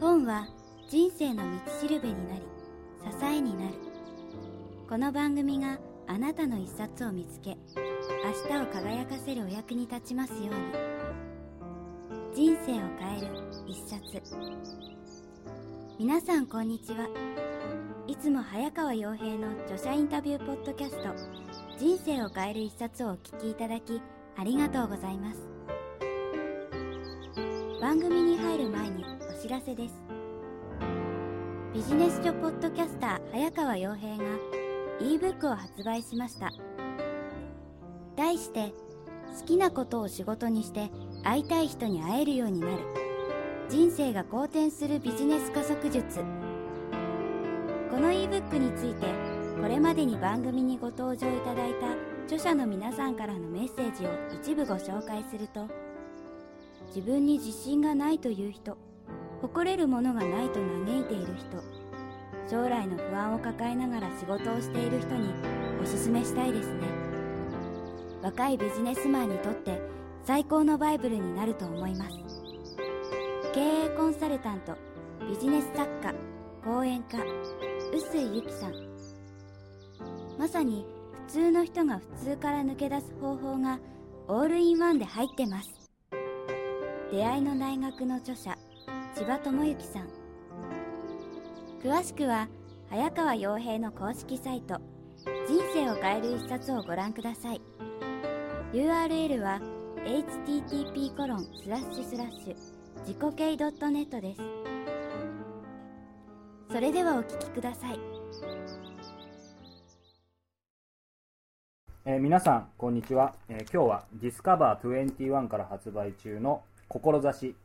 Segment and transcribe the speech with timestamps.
[0.00, 0.46] 本は
[0.88, 2.42] 人生の道しるべになり
[3.02, 3.74] 支えになる。
[4.88, 7.56] この番組があなたの一冊を見つけ
[8.24, 10.52] 明日を輝かせるお役に立ちますように。
[12.32, 13.26] 人生を変える
[13.66, 14.22] 一冊。
[15.98, 17.08] 皆さんこんにちは。
[18.06, 21.12] いつも早川洋平の著者インタビューポッドキャスト
[21.76, 24.00] 人生を変える一冊をお聞きいただき
[24.36, 25.48] ありがとうございます。
[27.80, 29.94] 番組に入る前に知らせです。
[31.72, 34.24] ビジネス書ポッドキャスター早川洋平が
[35.00, 36.50] ebook を発売しました。
[38.16, 38.72] 題して
[39.38, 40.90] 好きなことを仕事にして
[41.22, 42.82] 会いたい人に会えるようになる。
[43.68, 46.18] 人生が好転するビジネス加速術。
[47.92, 49.06] この ebook について
[49.62, 51.92] これまでに番組にご登場いただいた
[52.24, 55.68] 著者の皆さんからのメッセージを一部ご紹介すると
[56.88, 58.76] 自分に自信がないという人
[59.40, 60.54] 誇れるものがないと
[60.86, 61.62] 嘆いている人。
[62.50, 65.32] 将来の不安を抱えながら仕事をしている人に
[65.82, 66.86] おすすめしたいですね。
[68.22, 69.80] 若いビジネスマンにとって
[70.24, 72.10] 最高のバイブルになると思います。
[73.54, 74.76] 経営コンサルタント
[75.28, 76.14] ビジネス作家
[76.64, 77.18] 講演家
[77.92, 78.72] 臼井由紀さん。
[80.38, 80.86] まさに
[81.26, 83.78] 普通の人が普通から抜け出す方法が
[84.26, 85.90] オールインワンで入ってます。
[87.10, 88.56] 出会いの大学の著者
[89.18, 90.08] 千葉智之さん。
[91.82, 92.48] 詳しくは
[92.88, 94.80] 早川洋平の公式サイト
[95.48, 97.60] 人生を変える一冊をご覧ください。
[98.72, 99.60] URL は
[100.04, 102.56] http コロンスラッシュスラッシュ
[103.00, 104.40] 自己系 .net です。
[106.70, 107.98] それではお聞きください。
[112.04, 117.56] えー皆さん、こんにちは、えー今日は Discover21 から発売中の志、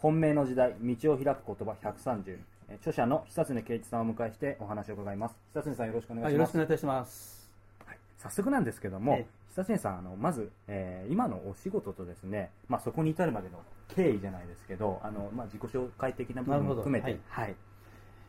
[0.00, 2.38] 混迷の時代、道を開く言葉130、
[2.70, 5.34] えー著者の久常圭一さんをお迎えしてお話を伺います。
[5.52, 6.38] 久常さんよろしくお願いはい、します。
[6.38, 7.50] よろしくお願いいたします。
[7.84, 9.26] はい早速なんですけども、え
[9.56, 13.58] 久常さん、あのまず、えー今のお仕事とですね、まあ、そこに至るまでの
[13.94, 17.54] 経緯じゃないですけど、あのまあ、自己紹介的な部分も含めて、なるはい、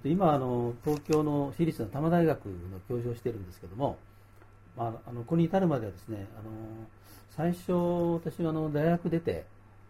[0.04, 3.98] で今あの、東京の私立の多摩大学の教授をしているんですけども、
[4.76, 6.50] まあ、あのここに至るまではですね、あの
[7.30, 7.74] 最初、
[8.16, 9.46] 私はあの大学出て、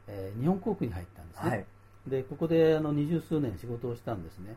[0.07, 1.49] えー日本航空に入ったんですね。
[1.49, 1.65] はい、
[2.07, 4.55] でここであの二十数年仕事をしたんですね。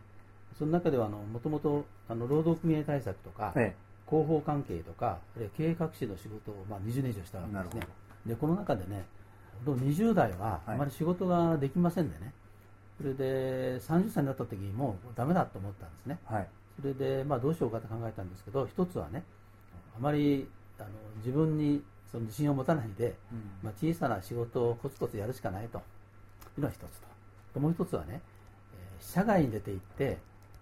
[0.58, 3.74] その中ではあのもともとあの労働組合対策とか、え
[4.08, 7.88] 広報関係とか、あるいは経営革新の仕事を、まあ、20年以上したわけですね。
[8.26, 9.04] で、この中でね、
[9.64, 12.32] 20代ははいあまり仕事ができませんでね、
[12.98, 16.18] それで30歳になった時にもうダメだと思ったんですね。
[16.30, 16.48] えはい、
[16.80, 19.22] それで、まあ、どうしようかと考えたんですけど、一つはね、
[19.96, 20.46] あまり
[20.78, 20.88] あの
[21.18, 25.80] 自分にその自信を持たないで、うんまあ、小さな仕事をコツコツやるしかないとい
[26.58, 27.13] うのが一つと。
[27.60, 28.20] もう一つはね、
[28.74, 30.18] えー社外に出て行って、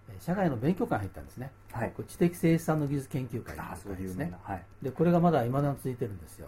[0.09, 1.51] えー社外の勉強会に入ったんですね。
[1.71, 4.33] はいこれ知的生産の技術研究会というです。
[4.43, 6.47] はい、で、これがまだ未だに続いてるんですよ。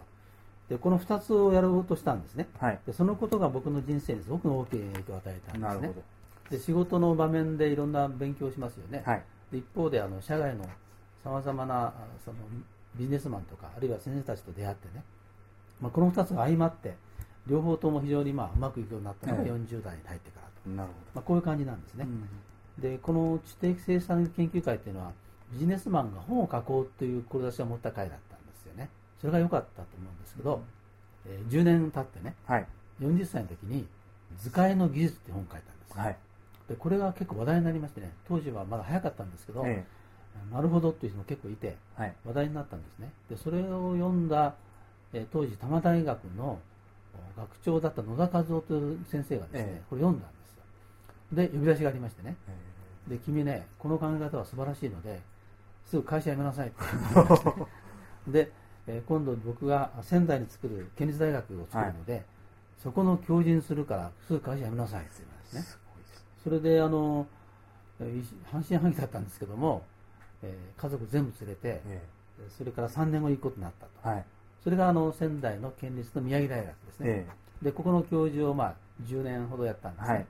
[0.68, 2.48] で、この2つをやろうとしたんですね。
[2.58, 5.94] はい、で、そのことが僕の人生にすごく大きい影響を与えたんですねなるほ。
[6.50, 9.02] で、仕事の場面でいろんな勉強をしますよね。
[9.04, 10.64] ど、はい、で一方で、あの、社外の
[11.22, 11.92] さまざまな、あ
[12.24, 12.38] その、
[12.96, 15.02] ビジネスマンとか、あるいは先生たちと出会ってね、
[15.80, 16.94] まあ、この2つが相まって、
[17.46, 19.50] 両方とも非常にまあうまくいくようになったのがええ。
[19.50, 20.70] 40代に入ってからと。
[20.70, 22.10] なるまあ、こういう感じなんですほど、ね。
[22.78, 25.12] でこの知的生産研究会っていうのは
[25.52, 28.90] ビジネスマンが本を書こうという志を持った会だったんですよね。
[29.20, 30.62] それが良かったと思うんですけど、
[31.26, 32.66] えー10年経ってねはい、
[33.00, 33.86] 40歳の時に
[34.38, 36.16] 「図解の技術」って本を書いたんです、はい、
[36.68, 39.84] でこれが結構話題になりましてね当時はまだ早かったんですけど、え
[40.52, 43.10] なるほどっていう人も結構いてえはい、話題になったんですね。
[43.30, 44.54] でそれを読んだ、
[45.12, 46.60] えー当時多摩大学のお
[47.36, 49.82] 学長だった野田和夫という先生がですね、ええ。
[49.90, 50.62] これ読んだんですよ。
[51.32, 52.36] で呼び出しがありましてね。
[53.08, 55.20] えで君ねこの考え方は素晴らしいので
[55.86, 56.76] すぐ会社辞めなさいって。
[58.30, 58.50] で、
[58.86, 62.24] えー今度僕が仙台に作る県立大学を作るので、
[62.82, 65.62] そこの教授にするからすぐ会社辞めなさいって言いまえすね。
[65.62, 67.26] すごいですそれであの
[68.50, 69.82] 半信半疑だったんですけども、
[70.42, 72.02] えー家族全部連れてえ
[72.50, 73.92] それから3年後に行くことになったと。
[74.04, 74.24] えはい、
[74.66, 77.26] それがあの仙台の県立の宮城大学ですね、え
[77.62, 78.74] でここの教授をまあ
[79.04, 80.26] 10年ほどやったんですね、はい。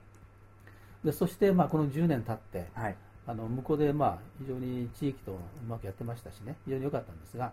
[1.05, 2.95] でそしてまあこの10年経ってえはい、
[3.25, 5.37] あの向こうでまあ非常に地域とう
[5.67, 7.51] まくやってましたしね、非常に良かったんですが、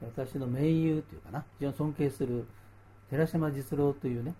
[0.00, 2.46] 私の盟友というかな、非常に尊敬する
[3.10, 4.32] 寺島実郎というね、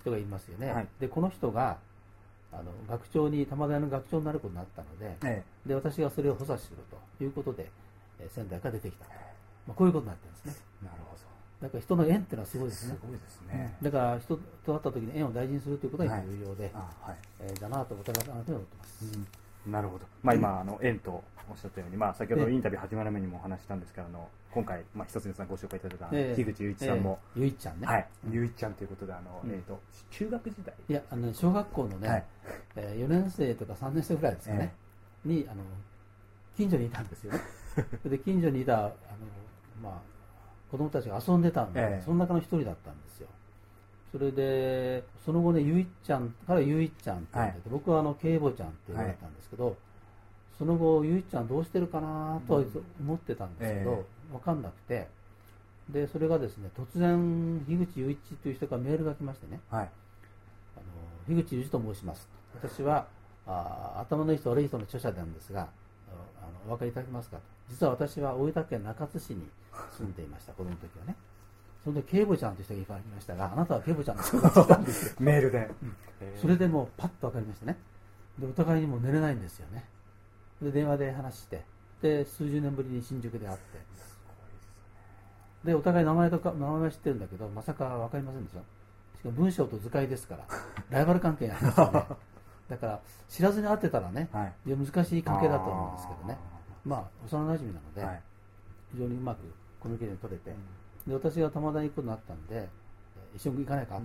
[0.00, 0.72] 人がいますよね。
[0.72, 0.88] はい。
[0.98, 1.78] で、この人が
[2.52, 5.44] あの学長に、玉大の学長になることになったので、え。
[5.64, 6.78] で私がそれを補佐する
[7.18, 7.70] ということで、
[8.18, 9.12] えー仙台から出てきたと、
[9.68, 10.67] まあ、こういうことになってるんですね。
[11.60, 12.98] だから人の縁っていうのはすごいですすね。
[13.02, 13.76] ごいですね。
[13.82, 14.40] だから人と
[14.74, 17.16] 会った時に縁を大事にするということが重要で、あはい。
[17.40, 19.04] えーだなとお互い改めて思ってます。
[19.66, 20.04] なるほど。
[20.22, 21.10] まあ今、あの、縁と
[21.50, 27.86] おっしゃったように、まあ先ほどインタビュー始まる前にもお話ししたんですけど、あの、今回、まあ一つのさんご紹介いただいた、ええ樋口雄一さんも、えーゆいちゃんね。
[27.86, 30.74] はい、うんゆいちゃんということで、あの、うんえっと、中学時代？
[30.88, 32.24] いや、あの小学校のね、はい
[32.76, 34.72] え4年生とか3年生ぐらいですかね、
[35.24, 35.62] にあの
[36.56, 37.40] 近所にいたんですよね。
[38.06, 38.92] で近所にいたあの、
[39.82, 40.00] まあ、
[40.70, 42.02] 子供たちが遊んでたんで、ええ。
[42.04, 43.28] その中の一人だったんですよ。
[44.12, 47.56] それで、その後ね、ゆいちゃんからゆいちゃんってて、はい。
[47.70, 49.76] 僕はあの警母ちゃんって言われたんですけど、
[50.58, 52.64] その後、ゆいちゃんどうしてるかなとは
[53.00, 55.08] 思ってたんですけど、えわかんなくて、
[55.90, 59.90] で、それがですね、突然、樋口雄一という人からメールが来ましてね、はい。
[60.76, 60.80] あ
[61.30, 62.28] の樋口雄二と申します。
[62.54, 63.06] 私は
[63.48, 65.66] あ頭のいい人悪い人の著者なんですがあ
[66.42, 69.48] あのお分かりいただけますかと実は私は大分県中津市に
[69.96, 71.16] 住んでいました子供の時はね。
[71.84, 75.16] その時警部ちゃんという人がいましたがあなたは警部ちゃんですかと言ったんですよ。
[75.20, 75.70] メールで。
[76.20, 76.40] えー。
[76.40, 77.76] それでもうパッと分かりましたね。
[78.38, 79.84] でお互いにもう寝れないんですよね。
[80.60, 81.64] で電話で話して。
[82.02, 83.78] で数十年ぶりに新宿で会って。
[85.64, 88.60] でお互い名前とか名前は知ってるんだけどまさか分かりませんでしょ。
[89.18, 90.44] しかも文章と図解ですから
[90.90, 92.06] ライバル関係にありますよね。
[92.68, 94.52] だから知らずに会ってたらねはい。
[94.66, 96.38] いや難しい関係だと思うんですけどね
[96.84, 98.22] まあ幼馴染なので、はい。
[98.92, 99.38] 非常にうまく
[99.80, 100.56] コミュニケーション取れて、
[101.06, 104.00] で私が玉田に行くことになったんでえー一緒に行かないか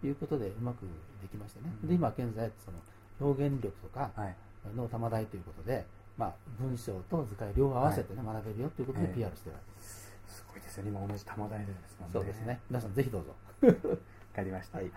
[0.00, 0.82] ということでうまく
[1.20, 2.78] できましてね、うんで今現在その
[3.20, 4.36] 表現力とかはい。
[4.76, 5.84] の玉大ということで、
[6.18, 10.90] まあ、文章と図解両方合わせて、ね学べるよということでええ PR してるわけです、すごいですよね。
[10.90, 12.12] 今同じ玉大でですもんね。
[12.12, 12.60] そうですね。
[12.70, 13.34] 皆さんぜひどうぞ
[13.66, 13.96] わ
[14.36, 14.78] かりました。
[14.78, 14.90] はい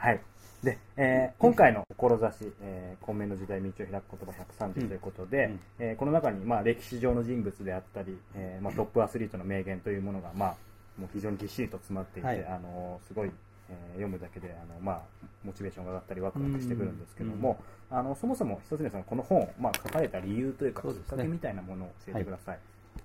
[0.64, 4.02] で、えー今回の志、えー、混迷の時代道を開く言
[4.34, 5.60] 葉130ということで、うん。
[5.80, 10.56] えーこの中に、まあ、歴史上の人物であったり、えーまあ、トップアスリートの名言というものが、まあ、
[10.98, 12.46] もう非常にぎっしりと詰まっていて、はい。
[12.46, 13.32] あのーすごい、
[13.70, 15.02] えー読むだけであの、まあ、
[15.44, 17.62] モチベーションが上がったりワクワクしてくるんですけども、
[17.92, 22.60] あのそもそも一つ目さんこの本を、まあ、書かれた理由というかきっかけみたいなものを教えてください。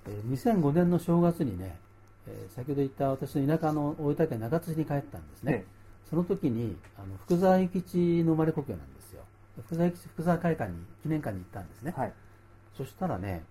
[0.06, 1.76] えー2005年の正月にね、
[2.28, 5.77] えー先ほど言った私の田舎の大分県中津市に帰ったんですね、え
[6.08, 9.22] その時にあの福沢諭吉の生まれ故郷なんですよ。
[9.66, 12.12] 福沢諭吉福沢会館に記念館に行ったんですね、はい。
[12.76, 13.42] そしたらね、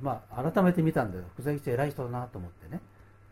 [0.00, 2.80] まあ、改めて見たんで福沢諭吉偉い人だなと思ってね。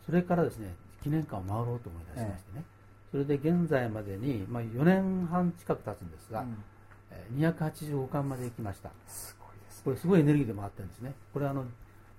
[0.06, 2.64] それからですね記念館を回ろうと思い出しましてね、
[3.10, 6.56] それで現在までに、まあ、4年半近く経つんですが、うん。
[7.10, 8.90] えー285巻まで行きました。
[9.08, 11.12] すごいですこれすごいエネルギーで回ってるんですね。
[11.32, 11.64] これあの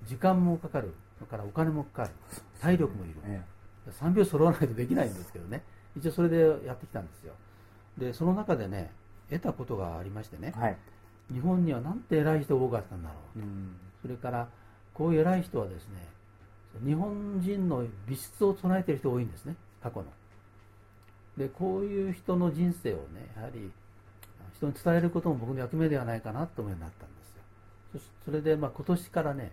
[0.06, 2.10] 時間もかかるそれからお金もかかる
[2.60, 3.42] 体力もいる、え
[3.90, 5.64] 3秒揃わないとできないんですけどね
[5.98, 7.34] 一応それでやってきたんですよ。
[7.98, 8.92] でその中でね
[9.30, 10.78] 得たことがありましてねえはい。
[11.32, 13.40] 日本にはなんて偉い人が多かったんだろう。
[13.40, 13.76] うん。
[14.02, 14.48] それから
[14.94, 16.08] こういう偉い人はですね
[16.86, 20.06] 日本人の美質を唱えている人が多いんですね過去の。
[21.38, 23.72] でこういう人の人生をねやはり
[24.56, 27.10] 人に伝えることも僕の役目ではないかなと思うようになったん
[27.94, 28.12] ですよ。
[28.26, 29.52] それでまあ今年からね、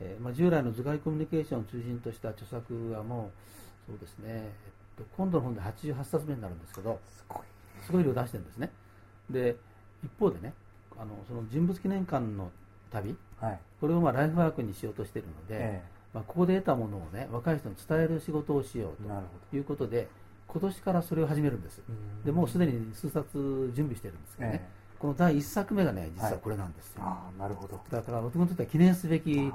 [0.00, 3.30] えーまあ、従来の図解コミュニケーションを中心とした著作はも
[3.88, 7.42] うそうですね、えっと、今度の本で88冊目になるんですけどすごい。
[7.84, 8.70] すごい量出してるんですね。
[9.30, 9.56] で
[10.04, 10.52] 一方でね
[10.98, 12.50] あのその人物記念館の
[12.90, 13.58] 旅はい。
[13.80, 15.82] これをまあライフワークにしようとしているので、え
[16.12, 18.96] まあ、ここで得たものをね若い人に伝える仕事をしよう
[19.50, 20.08] ということで
[20.46, 21.80] 今年からそれを始めるんです。
[22.24, 24.98] どでもうすでに数冊準備してるんですけどね、ええ。
[24.98, 27.80] この第1作目がね実はこれなんですよ、ああなるほど。
[27.90, 29.52] だから僕にとっては記念すべき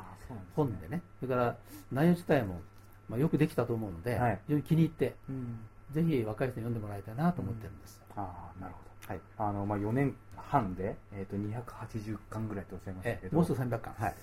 [0.56, 1.02] 本でね。
[1.20, 1.56] それから
[1.92, 2.62] 内容自体も、
[3.10, 4.40] まあ、よくできたと思うので、はい。
[4.48, 5.60] 非常に気に入ってうん。
[5.92, 9.14] ぜひ若い人に読んでもらいたいなと思ってるんです、ああなるほど。
[9.14, 9.22] はい。
[9.38, 13.34] あのまあ4年半でえっと280巻ぐらいとおっしゃいましたけど。
[13.34, 13.94] えもうすぐ300巻。
[13.94, 14.16] はい。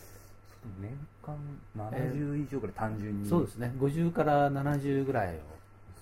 [0.81, 1.37] 年間
[1.77, 3.29] 70以上ぐらい単純に。
[3.29, 3.73] そうですね。
[3.79, 5.41] 50から70ぐらいを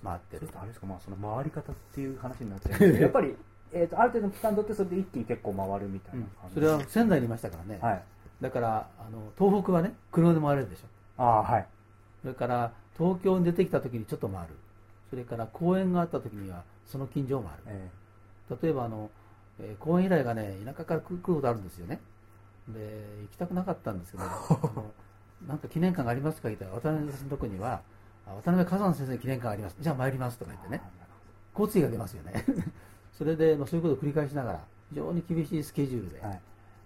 [0.03, 0.41] 回ってる。
[0.41, 3.37] ちょっとあれですかまあその回り方っていう話になっちゃうんですけど やっぱり
[3.73, 8.03] えっとある程度の期間取ってそれで一気に結構回るみたいな感じそれは仙台にいましたからね、はい。
[8.41, 11.23] だからあの東北はね車で回れるでしょ。
[11.23, 11.67] ああはい
[12.23, 14.55] それから東京に出てきた時にちょっと回る。
[15.11, 17.63] それから公演があった時にはその近所を回る。
[17.67, 17.89] え
[18.63, 19.11] 例えばあの、
[19.59, 22.01] えー公演依頼がね田舎から来ることあるんですよね。
[22.69, 24.25] で行きたくなかったんですけど
[25.49, 27.81] なんか記念館がありますか聞いたら渡辺先生のとこには
[28.27, 29.77] あ渡辺崋山先生の記念館があります。
[29.81, 30.83] じゃあ参りますとか言ってね。
[31.53, 32.45] 交通費が出ますよね。
[33.17, 34.61] それで、まあ、そういうことを繰り返しながら
[34.91, 36.41] 非常に厳しいスケジュールで、はい。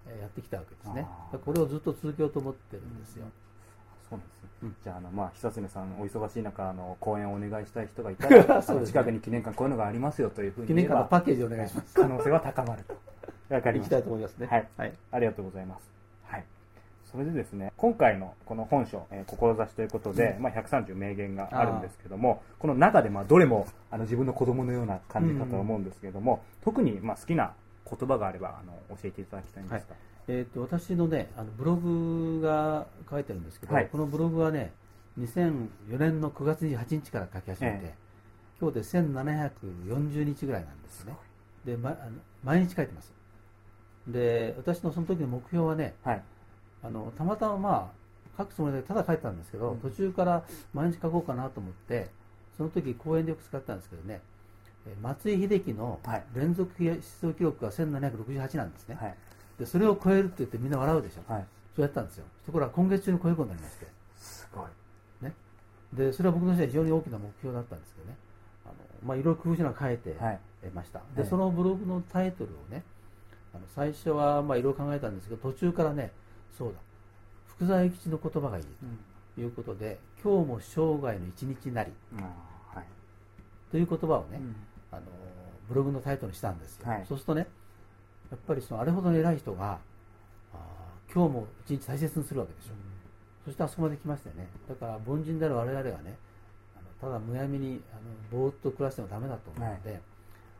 [0.06, 1.06] えーやってきたわけですね。
[1.44, 3.26] これをずっと続けようと思ってるんですよ、
[4.08, 4.76] そうですね、うん。
[4.82, 8.86] じゃああの、まあ、久常さんお忙しい中あの講演をお願いしたい人がいたら そうね。
[8.86, 11.94] 近くに記念館こういうのがありますよというふうに記念館のパッケージお願いします。
[11.94, 12.96] 可能性は高まると。
[13.54, 13.96] わかりました。
[13.96, 14.46] たいと思いますね。
[14.46, 14.68] はい。
[14.76, 14.92] はい。
[15.12, 15.90] ありがとうございます。
[16.24, 16.44] はい。
[17.04, 27.52] さそれでですね今回のこの本書「えー、志」ということで、まあ、130名言があるんですけどもこの中でまあどれもあの自分の子供のような感じかと思うんですけれども、特にまあ好きな
[27.88, 29.94] 言葉があればあの教えていただきたいんですか、
[30.26, 33.88] えー、と私のねあのブログが書いてるんですけど、はい。
[33.90, 34.72] このブログはね
[35.20, 37.94] 2004年の9月28日から書き始めて、え
[38.60, 41.16] 今日で1740日ぐらいなんですね。
[41.64, 41.96] で、ま、
[42.42, 43.12] 毎日書いてます。
[44.06, 46.22] で私のその時の目標はねはい。
[46.82, 47.92] あのたまたまま
[48.36, 49.80] あ書くつもりでただ書いてたんですけど、うん。
[49.80, 52.08] 途中から毎日書こうかなと思って
[52.56, 54.20] その時講演でよく使ったんですけどね
[54.86, 56.24] えー松井秀喜のはい。
[56.34, 59.14] 連続出場記録が1768なんですね、はい
[59.58, 61.46] でそれを超えるって言ってみんな笑うでしょ、はい。
[61.76, 62.24] そうやったんですよ。
[62.46, 63.86] ところが今月中に超えることになりまして。
[64.16, 64.64] すごい。
[65.94, 68.16] でそれは僕の人は非常に大きな目標だったんですけどね。
[68.64, 68.74] あの、
[69.06, 70.40] まあ、いろいろ工夫しながら書いてはい。
[70.74, 71.22] ました、ええ。
[71.22, 72.82] でそのブログのタイトルをね
[73.54, 76.10] あの最初はまあいろいろ考えたんですけど途中からね
[76.58, 76.74] そうだ。
[77.46, 78.64] 福沢諭吉の言葉がいい
[79.36, 82.86] ということで今日も生涯の一日なりあーはい。
[83.70, 84.56] という言葉をね、うん。
[84.90, 85.02] あの
[85.68, 87.04] ブログのタイトルにしたんですよ、はい。
[87.08, 87.46] そうするとね
[88.34, 89.78] やっぱりそのあれほどの偉い人が
[91.14, 92.70] 今日も一日大切にするわけでしょ、
[93.44, 94.48] そしてあそこまで来ましたよね。
[94.68, 96.16] だから凡人である我々がね
[96.76, 97.94] あのただむやみにあ
[98.34, 100.00] のぼーっと暮らしてもダメだと思うので、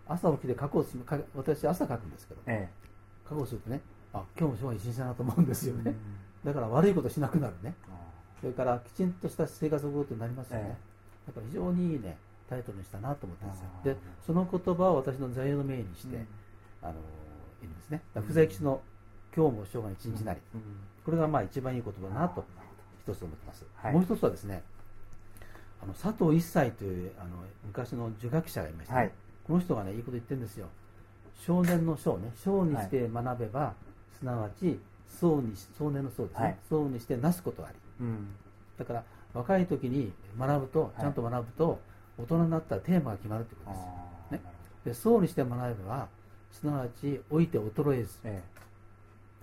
[0.07, 0.87] 朝起きて過去を
[1.35, 2.69] 私朝書くんですけどえ
[3.29, 3.81] 過去をするとね
[4.13, 5.97] あ今日も生涯一日だなと思うんですえよね、
[6.45, 7.75] だから悪いことしなくなるね。
[7.89, 7.97] あ
[8.41, 10.79] それからきちんとした生活を送るになりますよね、
[11.27, 12.17] えだから非常にいいね
[12.49, 13.67] タイトルにしたなと思ったんですよ。
[13.83, 16.29] でその言葉を私の座右の銘にして、うん。
[16.83, 16.95] あの
[17.65, 18.03] いいんですね。
[18.15, 18.83] だから福沢吉の
[19.37, 20.63] 「今日も生涯一日なり」うん。
[21.05, 22.45] これがまあ一番いい言葉だなと
[23.07, 23.93] 一つ思ってます、はい。
[23.93, 24.63] もう一つはですね
[25.83, 27.31] あの佐藤一斎というあの
[27.67, 29.11] 昔の儒学者がいまして、ねはい。
[29.47, 30.69] この人がねいいこと言ってるんですよ。
[31.35, 32.33] 少年の少ね。
[32.43, 33.75] 少にして学べば、
[34.19, 36.57] すなわち壮にし少年の壮ですね、はい。
[36.71, 37.77] 壮にしてなすことあり。
[38.01, 38.29] うん。
[38.79, 39.05] だから
[39.35, 41.01] 若い時に学ぶとい。
[41.01, 41.81] ちゃんと学ぶと、
[42.17, 44.55] 大人になったらテーマが決まるというこあとですね。
[44.85, 46.09] でにして学べば
[46.55, 48.19] すなわち老いて衰えず。
[48.23, 48.43] ほどえ。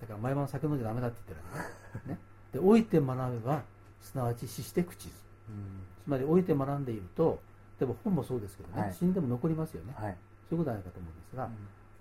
[0.00, 1.64] だから毎晩酒飲んじゃダメだって言ってるわ
[2.04, 2.14] けね。
[2.16, 2.18] ね。
[2.52, 3.62] で老いて学べば
[4.00, 5.14] すなわち死して朽ちず。
[5.48, 5.56] えうん。
[6.04, 7.40] つまり老いて学んでいると
[7.78, 8.94] でも本もそうですけどね、はい。
[8.94, 10.16] 死んでも残りますよね、はい。
[10.48, 11.52] そういうことじゃないかと思うんですが、うん。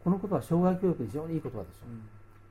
[0.04, 1.70] この言葉は障害教育に非常にいい言葉でしょ、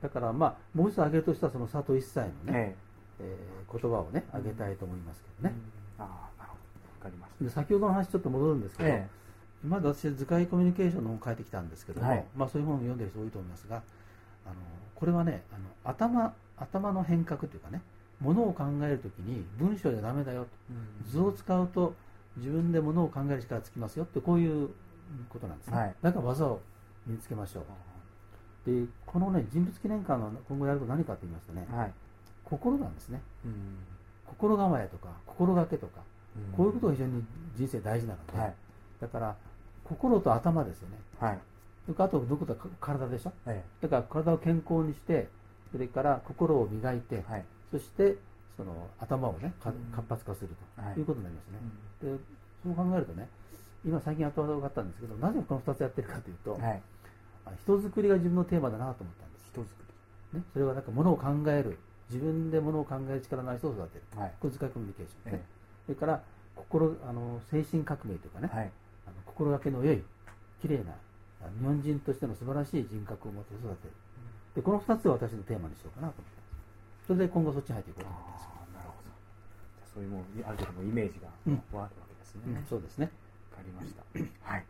[0.01, 2.75] だからまあもう一つ挙げるとしたらその佐藤一切のね、え
[3.19, 3.37] え。
[3.69, 5.55] ー言葉をね挙げたいと思いますけどね、
[5.97, 6.89] ああなるほど。
[6.99, 7.43] わかりました。
[7.43, 9.09] で先ほどの話ちょっと戻るんですけど、え
[9.63, 12.25] まず私は図解コミュニケーションの本を書いてきたんですけども、はい。
[12.35, 13.77] まあ、そういう本を読んでる人多いと思いますが
[14.45, 14.55] あの
[14.95, 17.81] これはねあの頭頭の変革というかね
[18.19, 21.93] ものを考えるときに文章じゃダメだよとえ図を使うと
[22.37, 24.69] 自分でものを考える力がつきますよってこういう
[25.29, 25.95] ことなんですね、はい。
[26.01, 26.61] だから技を
[27.05, 27.63] 身につけましょう。
[28.63, 31.93] でこのね人物記念館の今後やること何かと言いますとねはい。
[32.45, 33.21] 心なんですね。
[33.45, 33.77] うん。
[34.27, 36.01] 心構えとか心がけとか
[36.55, 37.23] こういうことがが非常に
[37.57, 38.55] 人生大事なので、はい。
[39.01, 39.35] だから
[39.95, 40.97] 心と頭ですよね。
[41.19, 41.39] はい。
[41.97, 43.31] あとどことは体でしょ？
[43.47, 45.27] えだから体を健康にして
[45.71, 47.45] それから心を磨いて、えはい。
[47.71, 48.15] そして
[48.55, 49.75] その頭をね活
[50.07, 50.99] 発化するとはい。
[50.99, 51.59] いうことになりますね、
[52.17, 52.19] で
[52.63, 53.27] そう考えるとね
[53.85, 56.81] 今最近やっと分かったんですけどなぜこの2つやってるかというと、はい。
[57.45, 61.77] あ人づくりが自分のテーマだなと思ったんです、人づくね、それはなんかものを考える。
[62.09, 64.03] 自分でものを考える力のある人を育てる。
[64.15, 64.33] りはい。
[64.39, 65.39] これ図解コミュニケーション、ね。
[65.41, 65.45] え
[65.85, 66.21] それから
[66.55, 68.71] 心あの精神革命というかね、えはい
[69.41, 70.03] 心がけの良い
[70.61, 70.93] 綺麗な
[71.41, 73.93] あ日本人としての素晴らしい人格を持って育てる。
[74.55, 77.07] でこの2つを私のテーマにしようかなと思ってます。
[77.07, 78.45] それで今後そっちに入っていこうと思ってます、
[78.77, 79.09] なるほど。
[79.09, 82.41] じゃあそういうもうある程度のイメージがうんわあるわけですね。
[82.45, 83.09] うんわそうですね。
[83.49, 84.05] かりました。
[84.45, 84.65] はい。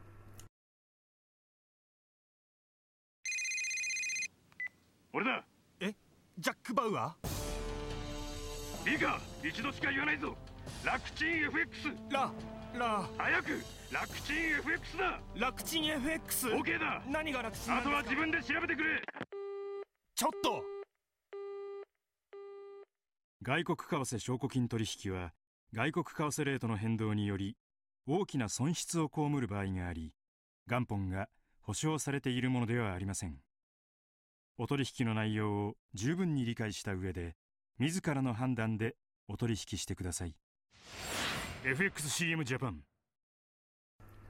[5.11, 5.43] 俺だ。
[6.39, 7.15] ジャック・バウア
[8.89, 9.19] いいか。
[9.43, 10.35] 一度しか言わないぞ。
[10.85, 12.31] 楽ちん FX ーラ
[12.79, 13.47] ラ早く
[13.91, 15.21] 楽ちん FX だ。
[15.35, 17.01] 楽ちん FX OK だ。
[17.09, 19.01] 何が楽ちんなあとは自分で調べてくれ。
[20.15, 20.63] ちょっと。
[23.43, 25.33] 外国為替証拠金取引は
[25.73, 27.57] 外国為替レートの変動により
[28.07, 30.13] 大きな損失を被る場合があり
[30.67, 31.27] 元本が
[31.61, 33.39] 保証されているものではありません。
[34.57, 37.35] お取引の内容を十分に理解した上で
[37.79, 38.95] 自らの判断で
[39.27, 40.35] お取引してください
[41.63, 42.79] FXCM ジャパン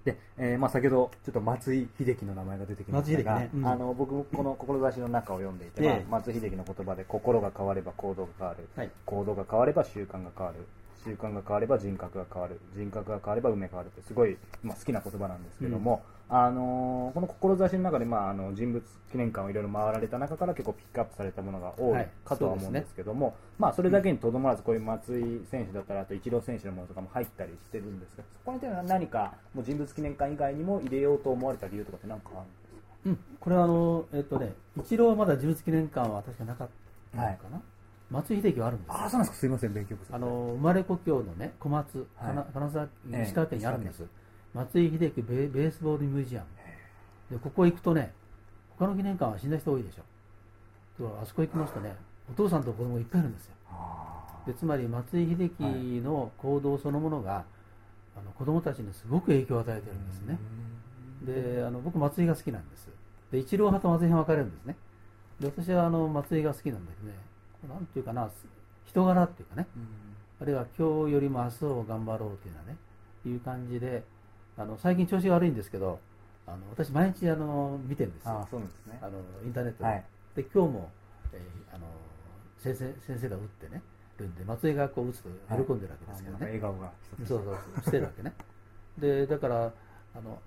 [0.03, 3.49] で、えーまあ、先ほどちょっと松井秀喜の名前が出てきましたが、ね。
[3.53, 3.65] うん。
[3.65, 8.91] あの僕もこの志の中を読んでいて、まあええ松井秀喜の言葉で心が変われば行動が変わる、はい。
[9.05, 10.67] 行動が変われば習慣が変わる
[11.03, 12.59] 習慣が変われば人格が変わる。
[12.75, 22.03] 人格が変われば運命が変わるってすごい、まあ、好きな言葉なんですけども、あのーこの志の中で、まあ、あの人物記念館をいろいろ回られた中から結構ピックアップされたものが多はい。
[22.03, 32.69] いかとは思うんですけども、まあ、それだけにとどまらずこういう松井選手だったらあとイチロー選手のものとかも入ったりしてるんですがそこには何かもう人物記念館以外にも入れようと思われた理由とかって何かあるんですか？
[33.03, 36.67] うん、これはあの、えっとね、一郎はまだ自物記念館は確かなかっ
[37.11, 37.61] たのかな、
[38.11, 38.93] 松井秀喜はあるんですよ。
[38.93, 39.37] ああそうなんですか。
[39.39, 42.07] すいません勉強不足あの生まれ故郷のね小松、はい。
[42.27, 44.03] 金金沢ええ石川県にあるんです、
[44.53, 46.47] 松井秀喜ベベースボールミュージアム。
[47.31, 48.13] でここ行くとね
[48.77, 50.03] 他の記念館は死んだ人多いでしょ。
[51.21, 51.95] あそこ行きますとね。
[52.29, 53.53] お父さんと子供がいっぱいいるんですよ。
[53.69, 55.63] あでつまり松井秀喜
[56.01, 57.45] の行動そのものが、
[58.15, 60.37] あの子供たちにすごく影響を与えてるんですね。
[61.23, 62.89] であの僕松井が好きなんです。
[63.31, 64.75] で一郎派と松井派分かれるんですね。
[65.39, 67.17] で私はあの松井が好きなんだけどね
[67.67, 68.29] なんていうかな
[68.85, 69.67] 人柄っていうかね。
[70.41, 72.77] あるいは今日よりも明日を頑張ろうというようなね
[73.27, 74.03] いう感じで
[74.57, 75.99] あの最近調子が悪いんですけど
[76.47, 78.39] あの私毎日あの見てるんですあよ。
[78.39, 78.99] あそうなんですね。
[79.01, 80.03] あのインターネットで,、はい。
[80.35, 80.89] で今日も、
[81.33, 81.85] えーあの
[82.57, 83.81] 先生先生が打ってね
[84.19, 86.91] るんで松井がこう打つと喜んでるわけですけどね、あ笑顔が
[87.27, 88.33] そうそうそうしてるわけね。
[88.99, 89.65] でだから
[90.15, 90.39] あの、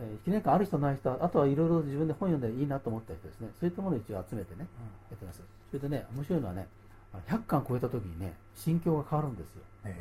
[0.00, 3.48] えー記念館ある人ない人あとはいろいろ自分で本読んでいいなと思った人ですね。
[3.58, 4.66] そういったものを一応集めてね
[5.10, 6.66] やってますそれでね面白いのはね
[7.12, 9.62] あの100巻超えた時にね心境が変わるんですよ。
[9.84, 9.94] え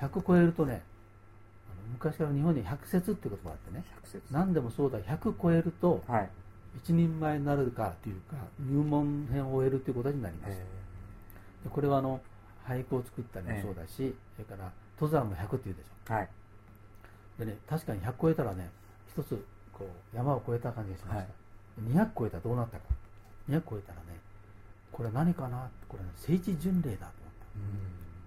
[0.00, 0.82] 100超えるとね
[1.92, 6.30] 昔から日本に百節っていう言葉があってねー、100節何でもそうだ100超えるとはい。
[6.74, 12.18] 一人前になるかというか入門編を終えるということになります、でこれはあの
[12.66, 16.14] 俳句を作ったりもそうだし、それから登山も100っていうでしょ。
[16.14, 16.28] はい。
[17.38, 18.70] でね確かに100超えたらね
[19.14, 21.26] 一つこう山を越えた感じがしまし
[21.94, 22.84] た、200超えたらどうなったか。
[23.50, 24.04] 200超えたらね
[24.92, 25.68] これ何かな？
[25.88, 27.32] これ、ね、聖地巡礼だと思っ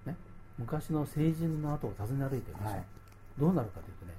[0.05, 0.17] た、ね、
[0.57, 2.83] 昔の聖人の後を訪ね歩いてるでしょ、はい。
[3.39, 4.13] どうなるかというとね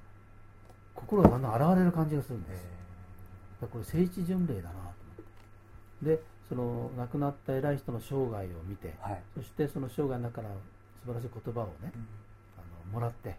[0.95, 2.67] 心がだんだん現れる感じがするんです、
[3.61, 4.93] これ聖地巡礼だなと思っ
[6.00, 6.17] て。
[6.17, 9.23] でその亡くなった偉い人の生涯を見て、ーはい。
[9.35, 10.55] そしてその生涯の中から
[11.03, 11.91] 素晴らしい言葉をね、
[12.57, 13.37] あのもらってで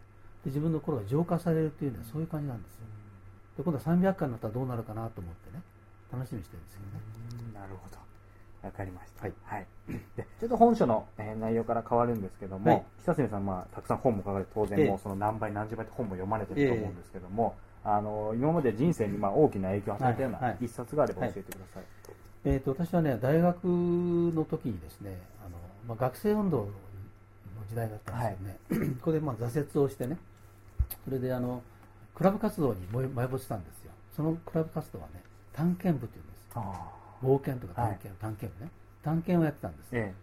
[0.47, 2.81] 自分の心が浄化されるというのはそういう感じなんですよ。
[3.57, 5.63] で今度は300回になったらどうなるかなと思ってね
[6.11, 7.53] 楽しみにしてるんですけどね。
[7.53, 7.97] なるほど。
[8.63, 9.23] わかりました。
[9.23, 9.65] はい。
[10.17, 12.83] でちょっと本書の、えー内容から変わるんですけども、はい。
[13.05, 14.87] 久常さん、まあ、たくさん本も書かれて、当然ええ。
[14.89, 20.41] もうその何倍何十倍って本も読まれてると思うんですけども、あの今まで人生にまあ大きな影響を与えたようはい。
[20.41, 20.51] はい。
[20.51, 21.83] な一冊があれば教えてください。
[22.45, 26.67] えー、と私はね大学の時にですねあの、まあ、学生運動の
[27.67, 30.17] 時代だったんですけどね、 ここでまあ挫折をしてね
[31.03, 31.61] それであの
[32.15, 33.91] クラブ活動に埋埋没したんですよ。
[34.15, 35.21] そのクラブ活動はね
[35.53, 38.71] 探検部っていうんですあ冒険とか探検、探検部ね。
[39.03, 40.13] 探検をやってたんです、え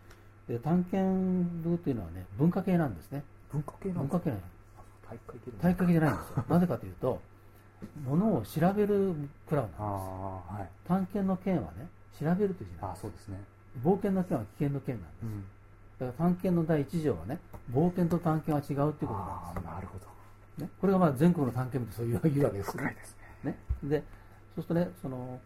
[0.48, 0.52] え。
[0.52, 3.22] で探検部っていうのはね文化系なんですね。
[3.50, 4.42] 文化系なん文化系なの。
[5.08, 6.44] 体育会系じゃないんですよ。
[6.48, 7.20] なぜかというと
[8.04, 9.14] ものを調べる
[9.48, 10.08] クラブあなんです。
[10.08, 10.68] あ、はい。
[10.86, 13.00] 探検の件はね調べるという字なんです。
[13.00, 13.40] あそうですね。
[13.82, 15.44] 冒険の件は危険の件なんです、うん。
[15.98, 17.38] だから探検の第一条はね
[17.72, 19.64] 冒険と探検は違うっていうことなんです。
[19.64, 20.14] なるほど。
[20.64, 23.50] ね、これがまあ全国の探検部ってそういうわけです深いですね。
[23.50, 23.58] ね。
[23.82, 24.02] で
[24.54, 25.40] そうするとねその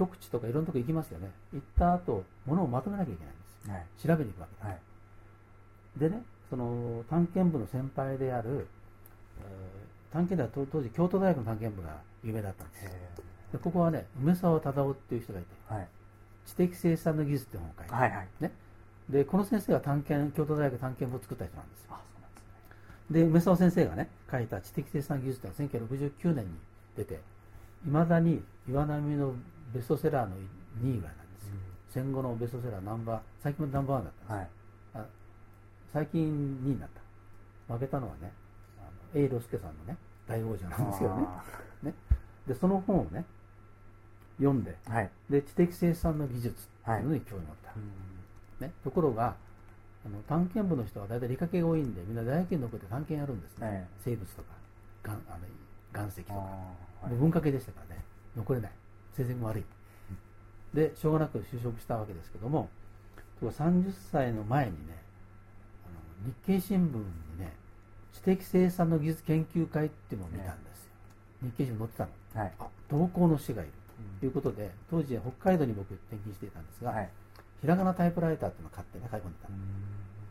[0.00, 4.16] 極地とかいろんなとこ行きますよね行った後物をまとめなきゃいけないんですよはい。
[4.16, 4.78] 調べに行くわけはい。
[5.98, 8.66] でねその探検部の先輩である、
[9.40, 12.84] えー探検では当当時京都大学の探検部が有名だったんです
[13.52, 15.88] でここはね梅沢忠夫っていう人がいてえはい。
[16.46, 18.28] 知的生産の技術って本を書いて、はいはい。
[18.40, 18.50] ね、
[19.08, 22.42] でこの先生が探検京都大学探検部を作った人なんですよあそうなんです
[23.14, 23.20] ね。
[23.20, 26.50] で梅沢先生がね書いた知的生産技術っていうのは1969年に
[26.96, 29.34] 出ていまだに岩波の
[29.74, 30.36] ベストセラーの
[30.82, 31.54] 2位ぐらいなんですよ、
[31.88, 34.54] 戦後のベストセラーナンバー最近もナンバーワンだったんです
[34.94, 35.06] よ、はい。
[35.06, 35.06] あ
[35.92, 36.22] 最近
[36.64, 36.88] 2位になっ
[37.68, 37.74] た。
[37.74, 38.32] 負けたのはね
[38.78, 38.82] あ
[39.16, 41.24] の永六輔さんのね大王者なんですけどね。
[41.26, 41.42] あ
[41.82, 41.94] ね。
[42.46, 43.24] でその本をね
[44.38, 45.10] 読んでーはい。
[45.28, 47.56] で知的生産の技術っていうのに興味を持っ
[48.58, 49.36] た、ね、ところが
[50.04, 54.00] あの探検部の人は大体理科系が多いんでみんな大学院の残って探検やるんですね、ええ。
[54.04, 54.48] 生物とか
[55.02, 56.40] がんあの岩石とか、
[57.18, 58.02] 文化系でしたからね。
[58.36, 58.70] 残れない
[59.22, 59.64] 成績も悪い。
[60.74, 62.70] でしょうがなく就職したわけですけども
[63.40, 65.02] ところが30歳の前にね
[65.84, 65.88] あ
[66.24, 67.02] の日経新聞に
[67.40, 67.52] ね
[68.14, 70.90] 知的生産の技術研究会っていうのを見たんですよ、
[71.42, 72.10] 日経新聞載ってたの。
[72.34, 72.52] はい。
[72.60, 73.72] あ同行の師がいる。
[74.20, 77.10] ということで当時北海道に僕転勤していたんですが、はい。
[77.60, 79.56] ひらがなタイプライターっていうのを買ってね買い込んでたの、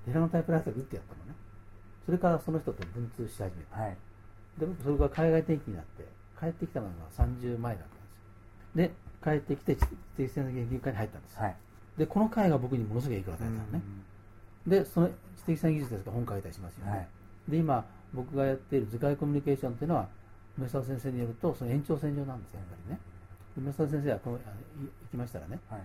[0.05, 1.35] ひらがなタイプライターで打ってやったのね。
[2.05, 3.81] それからその人と文通し始めた。
[3.81, 3.97] はい。
[4.59, 6.05] で僕それから海外転勤になって
[6.39, 7.95] 帰ってきたのが30前だった。
[7.95, 7.98] ん
[8.75, 8.91] で
[9.23, 11.33] 帰ってきて知的生産研究会に入ったんです。
[11.35, 11.55] よ、はい。
[11.97, 13.81] でこの会が僕にものすごい影響を与えたのね、
[14.67, 17.07] でその知的生産技術ですから本書いたりしますよね、はい。
[17.49, 20.07] で今僕がやっている図解コミュニケーションっていうのは
[20.57, 22.99] 梅沢先生によるとその延長線上なんですよやっぱりね。
[23.57, 25.59] 梅沢先生はこのあのい行きましたらね。
[25.69, 25.81] はい。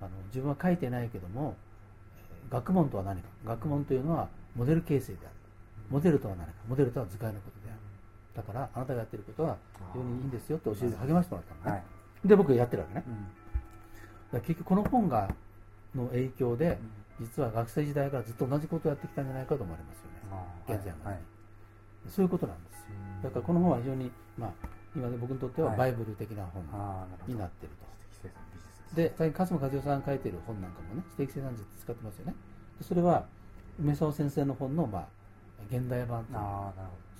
[0.00, 1.56] あの自分は書いてないけども
[2.16, 3.28] えー学問とは何か。
[3.44, 5.30] 学問というのはモデル形成である。
[5.90, 6.52] モデルとは何か。
[6.68, 7.80] モデルとは図解のことである。
[8.34, 9.56] だからあなたがやってることは
[9.92, 13.04] 非常にいいんですよって教えて励ましてもらったのね、はいで僕やってるわけね。
[13.06, 14.38] うん。
[14.38, 15.28] だ結局この本が
[15.94, 16.78] の影響で
[17.20, 20.76] 実は学生時代からずっと同じことをやってきたんじゃないかと思われますよね。
[20.76, 21.20] 現在まで、はい
[22.08, 22.84] そういうことなんですよ。
[23.24, 24.50] だからこの本は非常に、まあ、
[24.96, 25.78] 今ね僕にとってははい。
[25.78, 26.62] バイブル的な本
[27.26, 32.34] になっていると、知的生産美術で最近勝間和代さんが書いている本なんかもね知的生産術使ってますよね。
[32.78, 33.26] でそれは
[33.80, 35.06] 梅沢先生の本の、まあ、
[35.70, 36.38] 現代版という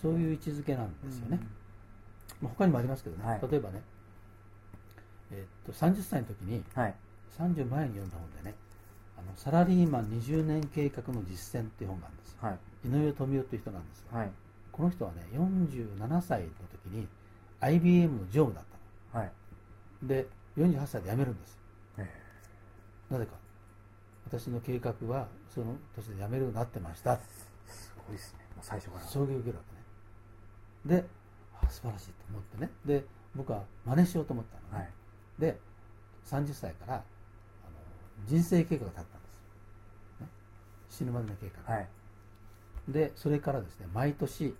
[0.01, 1.41] そういう位置づけなんどですよね、
[2.41, 3.41] まあ、他にもありますけどね、はい。
[3.51, 3.83] 例えばね、
[5.33, 6.95] えーっと30歳の時にはい。
[7.39, 8.55] 30前に読んだ本でね
[9.17, 12.39] あのサラリーマン20年計画の実践っていう本があるんですよ。
[12.41, 12.59] はい。
[12.87, 14.31] 井上富夫という人なんですが、はい。
[14.73, 16.49] この人はね47歳の
[16.85, 17.07] 時に
[17.61, 18.65] IBM の常務だっ
[19.13, 19.33] たはい。
[20.03, 21.59] ので48歳で辞めるんです
[23.11, 23.33] なぜか。
[24.27, 27.15] 私の計画はその年で辞めるようになってました。
[27.15, 27.19] え
[27.73, 28.41] すごいですね。
[28.55, 29.07] もう最初から。
[29.07, 29.63] 衝撃を受けるわ
[30.85, 31.01] けね。
[31.03, 31.09] で
[31.63, 32.71] あ素晴らしいと思ってね。
[32.85, 34.93] で僕は真似しようと思ったのね、はい
[35.39, 35.59] で
[36.27, 37.03] 30歳からあの
[38.27, 40.27] 人生計画が立ったんです、ね、
[40.91, 41.89] 死ぬまでの計画、はい。
[42.89, 44.55] でそれからですね毎年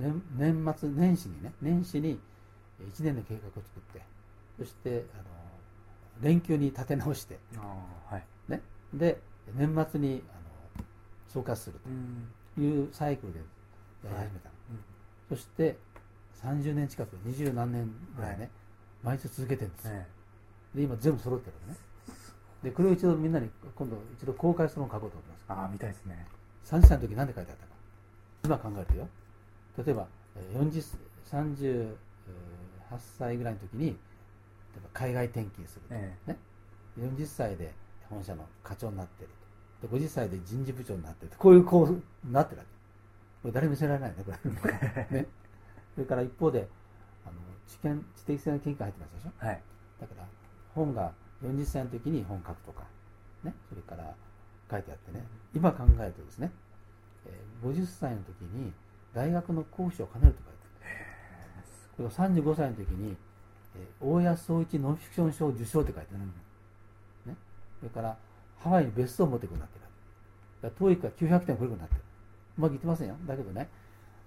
[0.00, 2.18] あの年年末年始にね年始に
[2.80, 4.02] 1年の計画を作って
[4.58, 5.24] そしてあの
[6.22, 7.38] 連休に立て直して、
[8.10, 8.24] はい。
[8.48, 8.60] ね、
[8.92, 9.18] で
[9.56, 10.84] 年末にあの
[11.28, 12.28] 総括するうん。
[12.54, 13.44] というサイクルでや
[14.10, 14.54] り始めたの、
[15.30, 15.78] そして
[16.42, 18.50] 30年近く二十何年ぐらいね、はい
[19.02, 20.06] 毎年続けてるんですよ、え
[20.74, 21.78] で今全部揃ってるのね。
[22.62, 25.44] でこれを一度みんなに今度一度公開するのを書こうと思います。
[25.48, 26.26] えああ見たいですね。
[26.66, 27.72] 30歳の時何で書いてあったか
[28.44, 29.08] 今考えるとよ。
[29.84, 30.96] 例えばえー40
[31.30, 31.96] 38
[33.18, 33.96] 歳ぐらいの時に例え
[34.82, 36.36] ば海外転勤すると、えね、
[36.98, 37.72] 40歳で
[38.08, 39.30] 本社の課長になってる
[39.80, 39.88] と。
[39.88, 41.38] で50歳で人事部長になってると。
[41.38, 42.70] こういうこうなってるわけ。
[43.42, 44.36] これ誰も見せられないねこれ。
[45.10, 45.26] ね。
[45.94, 46.68] それから一方で
[47.70, 49.32] 知見知的性の研究が入ってますでしょ？
[49.42, 49.62] えはい
[50.00, 50.26] だから
[50.74, 52.82] 本が40歳の時に本書くとか、
[53.44, 54.14] ね、それから
[54.70, 56.50] 書いてあってね、今考えるとですね、
[57.26, 58.72] えー50歳の時に
[59.14, 60.96] 大学の講師を兼ねると書いてある。
[61.96, 62.14] これが
[62.52, 63.16] 35歳の時に、
[63.76, 66.24] えー大谷総一ノンフィクション賞受賞って書いてある。
[67.32, 67.36] ね、
[67.80, 68.16] それから
[68.58, 69.84] ハワイに別荘を持っていくようになってる。
[70.62, 72.00] だから TOEIC が900点超えるようになってる。
[72.58, 73.16] うまくいってませんよ。
[73.26, 73.68] だけどね、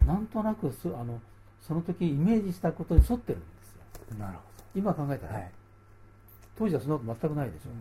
[0.05, 1.21] なんとなくそあの
[1.65, 4.19] その時イメージしたことに沿ってるんですよ。
[4.19, 4.39] なるほ
[4.75, 5.51] 今考えたら、どはい。
[6.57, 7.69] 当時はそんなこと全くないでしょ。
[7.69, 7.75] うん。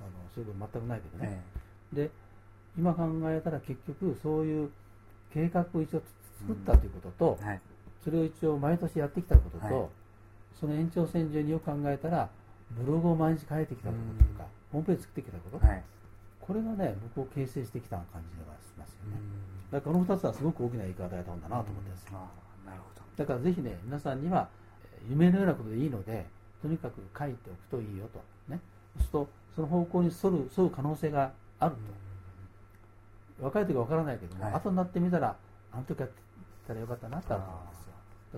[0.00, 1.42] あのそういうこと全くないけどね、
[1.94, 2.10] えで
[2.76, 4.70] 今考えたら結局そういう
[5.32, 6.02] 計画を一応
[6.40, 7.60] 作ったということと、えはい。
[8.02, 9.88] それを一応毎年やってきたことと、はい。
[10.58, 12.28] その延長線上によく考えたら
[12.70, 15.82] ブログを毎日書いてきたこととか、ホームページ作ってきたこと、はい。
[16.42, 19.22] これがね僕を形成してきた感じがしますよね、
[19.70, 22.51] だからこの2つはすごく大きな影響を与えた本だなと思ってます、ああなるほど
[23.16, 24.48] だからぜひね皆さんには
[24.84, 26.26] えー夢のようなことでいいので
[26.62, 28.22] とにかく書いておくといいよと。
[28.48, 28.60] ね。
[28.96, 31.74] そうするとその方向に沿る沿う可能性がある
[33.38, 34.54] と、若い時は分からないけども、はい。
[34.54, 35.36] 後になってみたら
[35.72, 36.14] あの時やって
[36.66, 37.92] たらよかったなってあると思うんですよ。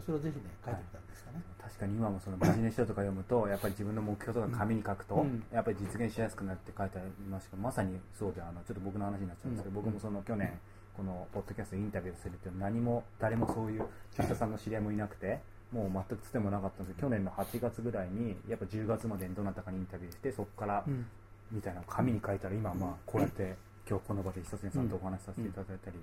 [0.07, 5.45] それをぜひね書いてみたんですかね、確かに今もそのビジネス書とか読むとやっぱり自分の目標とか紙に書くと、うん。
[5.53, 9.85] やっぱり実現しやすくなって書いてありますけどまさにそうであのちょっと僕の話になっちゃうんですけど、うん。
[9.85, 10.59] 僕もその去年
[10.97, 13.85] このポッドキャストでインタビューするっていうのは何も誰もそういう
[14.17, 15.41] 出社さんの知り合いもいなくて
[15.73, 21.07] もう全くつてもなかったんですけど去年の8月ぐらいにやっぱ10月までにどなたかにインタビューしてそこからうん。
[21.53, 23.55] みたいな紙に書いたら今まあこうやって
[23.89, 25.97] 今日この場で久常さんとお話しさせていただいたり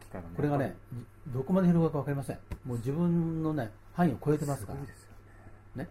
[0.00, 0.74] 機会がねこれがね
[1.28, 2.38] どこまで広がるか分かりません。
[2.64, 4.80] もう自分のね範囲を超えてますから。
[4.80, 4.86] ね。
[5.76, 5.88] ね、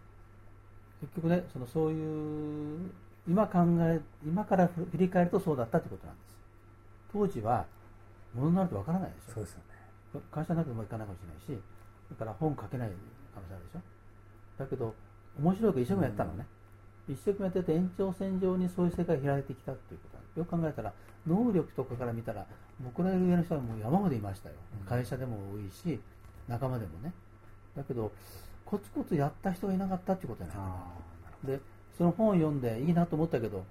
[1.01, 2.91] 結局ねそのそういう
[3.29, 6.27] 今考え今から振り返るとそうだったということなんです。
[7.13, 7.65] 当時は
[8.37, 9.33] ものになるとわからないでしょ。
[9.33, 9.59] そうですよ
[10.15, 10.21] ね。
[10.31, 11.63] 会社なくてもいかないかもしれないし
[12.09, 12.91] だから本書けない
[13.35, 13.81] 可能性あるでしょ。
[14.63, 14.95] だけど
[15.39, 16.45] 面白いから一生懸命やったのね、
[17.07, 20.39] 一生懸命やってて延長線上にそういう世界が開いてきたっていうこと。
[20.39, 20.93] よく考えたら
[21.25, 22.45] 能力とかから見たら
[22.79, 24.87] 僕らより上の人はもう山ほどいましたよ、うん。
[24.87, 25.99] 会社でも多いし
[26.47, 27.11] 仲間でもね。
[27.75, 28.11] だけど
[28.65, 30.61] コツコツやった人がいなかったっていうことじゃな
[31.53, 31.59] いで
[31.97, 33.65] その本を読んでいいなと思ったけど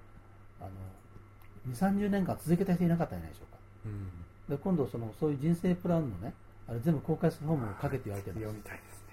[0.60, 3.58] あの2 3 0年間続けた人いなかったんじゃないでしょうか。
[3.84, 6.32] どうんで今度そのそういう人生プランのね
[6.68, 9.04] あれ全部公開する本も書けって言われてるんです読みたいです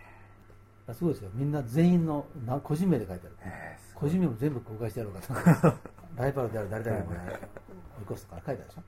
[0.87, 0.93] ね。
[0.93, 1.29] すごいですよ。
[1.33, 3.35] みんな全員のな個人名で書いてある。
[3.43, 5.77] ええ個人名も全部公開してやろうかと。
[6.21, 7.17] ライバルである誰々も追い
[8.11, 8.83] 越すとか書いてあるでしょ。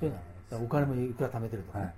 [0.00, 0.14] そういう
[0.58, 0.64] の。
[0.64, 1.94] お金もいくら貯めてるとかね、はい。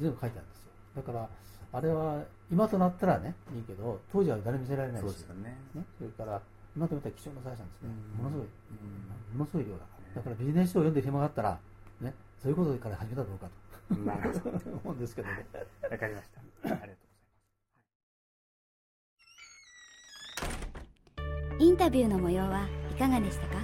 [0.00, 0.70] 全部書いてあるんですよ。
[0.96, 1.28] だから
[1.72, 5.04] あれは今となったらねいいけど当時は誰も見せられないし。
[5.04, 5.56] そうですよね。
[5.74, 6.40] ね、それから
[6.76, 8.24] 今となったら貴重な財産ですね、うん。
[8.24, 8.46] ものすごい、
[9.32, 11.58] ものすごい量だだからビジネス書を読んで暇があったら、
[12.00, 13.48] ね、そういうことから始めたらどうか
[14.04, 14.58] なるほど。
[14.58, 15.46] と 思うんですけどね。
[15.90, 16.40] わかりました。
[16.40, 16.94] ありがとうございま
[21.58, 21.64] す。
[21.64, 23.56] インタビューの模様はいかがでしたか？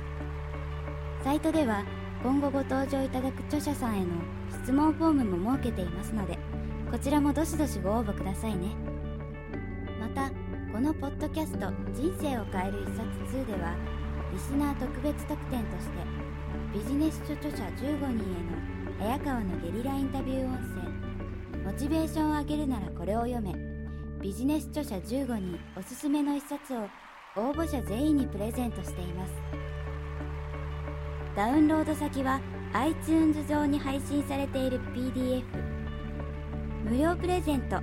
[1.23, 1.85] サイトでは
[2.23, 4.07] 今後ご登場いただく著者さんへの
[4.51, 6.39] 質問フォームも設けていますので
[6.91, 8.75] こちらもどしどしご応募くださいね。
[10.01, 10.31] また
[10.73, 13.03] このポッドキャスト「人生を変える一冊
[13.37, 13.75] 2」では
[14.33, 16.24] リスナー特別特典として
[16.75, 18.19] ビジネス書著者15人への
[18.99, 21.63] 早川のゲリラインタビュー音声。
[21.65, 23.55] モチベーションを上げるならこれを読め。
[24.21, 26.81] ビジネス著者15人おすすめの一冊を
[27.37, 29.33] 応募者全員にプレゼントしています。
[31.37, 32.41] ダウンロード先は
[32.73, 35.45] iTunes 上に配信されている PDF
[36.91, 37.81] 無料プレゼント。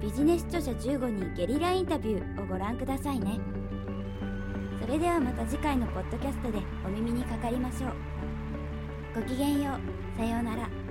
[0.00, 3.38] ビジネス著者15人ゲリラインタビューをご覧くださいね。
[4.80, 8.11] それではまた次回のポッドキャストでお耳にかかりましょう。
[9.14, 10.18] ごきげんよう。
[10.18, 10.81] さようなら。